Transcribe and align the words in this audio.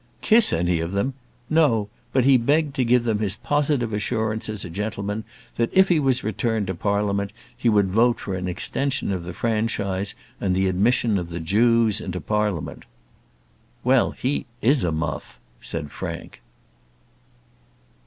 "Kiss 0.21 0.51
any 0.51 0.79
of 0.79 0.93
them? 0.93 1.13
No; 1.47 1.87
but 2.11 2.25
he 2.25 2.35
begged 2.35 2.73
to 2.77 2.83
give 2.83 3.03
them 3.03 3.19
his 3.19 3.35
positive 3.35 3.93
assurance 3.93 4.49
as 4.49 4.65
a 4.65 4.69
gentleman, 4.71 5.25
that 5.57 5.69
if 5.73 5.89
he 5.89 5.99
was 5.99 6.23
returned 6.23 6.65
to 6.65 6.73
Parliament 6.73 7.31
he 7.55 7.69
would 7.69 7.91
vote 7.91 8.19
for 8.19 8.33
an 8.33 8.47
extension 8.47 9.11
of 9.11 9.25
the 9.25 9.33
franchise, 9.35 10.15
and 10.39 10.55
the 10.55 10.67
admission 10.67 11.19
of 11.19 11.29
the 11.29 11.39
Jews 11.39 12.01
into 12.01 12.19
Parliament." 12.19 12.85
"Well, 13.83 14.09
he 14.09 14.47
is 14.59 14.83
a 14.83 14.91
muff!" 14.91 15.39
said 15.59 15.91
Frank. 15.91 16.41